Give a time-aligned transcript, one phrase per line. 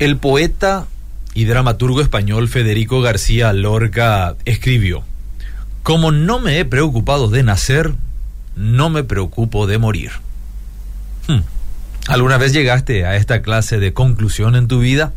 [0.00, 0.86] El poeta
[1.34, 5.04] y dramaturgo español Federico García Lorca escribió,
[5.82, 7.92] Como no me he preocupado de nacer,
[8.56, 10.12] no me preocupo de morir.
[11.28, 11.40] Hmm.
[12.08, 15.12] ¿Alguna vez llegaste a esta clase de conclusión en tu vida?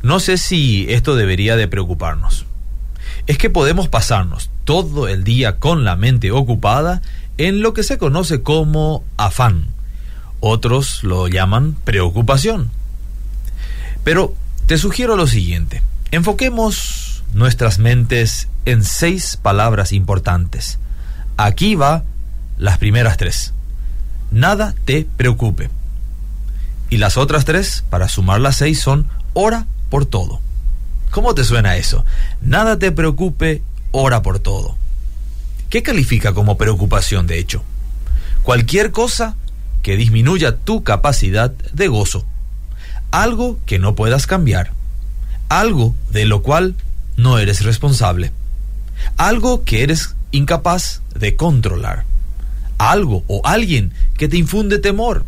[0.00, 2.46] No sé si esto debería de preocuparnos.
[3.26, 7.02] Es que podemos pasarnos todo el día con la mente ocupada
[7.36, 9.66] en lo que se conoce como afán.
[10.38, 12.70] Otros lo llaman preocupación.
[14.04, 14.34] Pero
[14.66, 15.82] te sugiero lo siguiente.
[16.10, 20.78] Enfoquemos nuestras mentes en seis palabras importantes.
[21.36, 22.04] Aquí va
[22.58, 23.54] las primeras tres.
[24.30, 25.70] Nada te preocupe.
[26.90, 30.40] Y las otras tres, para sumar las seis, son ora por todo.
[31.10, 32.04] ¿Cómo te suena eso?
[32.40, 33.62] Nada te preocupe,
[33.92, 34.76] ora por todo.
[35.70, 37.62] ¿Qué califica como preocupación, de hecho?
[38.42, 39.36] Cualquier cosa
[39.82, 42.26] que disminuya tu capacidad de gozo
[43.12, 44.72] algo que no puedas cambiar,
[45.48, 46.74] algo de lo cual
[47.16, 48.32] no eres responsable,
[49.16, 52.04] algo que eres incapaz de controlar,
[52.78, 55.24] algo o alguien que te infunde temor,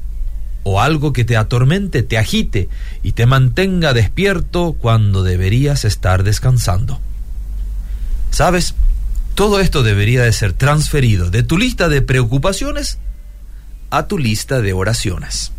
[0.64, 2.70] o algo que te atormente, te agite
[3.02, 7.00] y te mantenga despierto cuando deberías estar descansando.
[8.30, 8.74] ¿Sabes?
[9.34, 12.98] Todo esto debería de ser transferido de tu lista de preocupaciones
[13.90, 15.52] a tu lista de oraciones.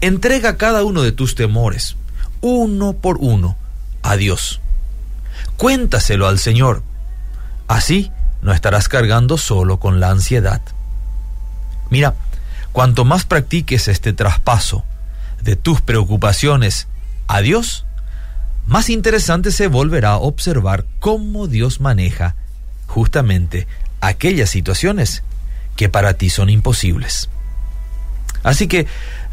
[0.00, 1.96] Entrega cada uno de tus temores,
[2.40, 3.56] uno por uno,
[4.02, 4.60] a Dios.
[5.56, 6.82] Cuéntaselo al Señor.
[7.68, 8.10] Así
[8.42, 10.60] no estarás cargando solo con la ansiedad.
[11.90, 12.14] Mira,
[12.72, 14.84] cuanto más practiques este traspaso
[15.42, 16.88] de tus preocupaciones
[17.26, 17.86] a Dios,
[18.66, 22.34] más interesante se volverá a observar cómo Dios maneja
[22.86, 23.66] justamente
[24.00, 25.22] aquellas situaciones
[25.76, 27.28] que para ti son imposibles.
[28.42, 28.86] Así que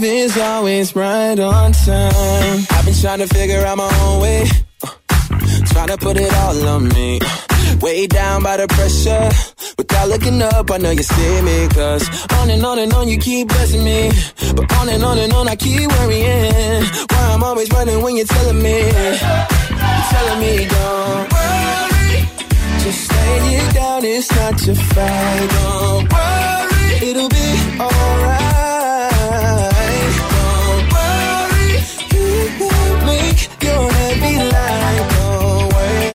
[0.00, 2.66] love is always right on time.
[2.70, 4.44] I've been trying to figure out my own way.
[4.82, 4.88] Uh,
[5.72, 7.20] trying to put it all on me.
[7.80, 9.28] Way down by the pressure.
[9.76, 11.68] Without looking up, I know you see me.
[11.68, 14.10] Cause on and on and on, you keep blessing me.
[14.54, 16.84] But on and on and on, I keep worrying.
[17.10, 18.78] Why I'm always running when you're telling me.
[18.80, 22.16] You're telling me, don't worry.
[22.84, 25.48] Just lay it down, it's not your fight.
[25.56, 27.99] Don't worry, it'll be alright